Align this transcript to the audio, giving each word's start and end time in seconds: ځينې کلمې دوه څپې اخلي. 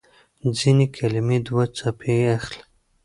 ځينې 0.57 0.85
کلمې 0.97 1.37
دوه 1.47 1.63
څپې 1.77 2.17
اخلي. 2.35 2.63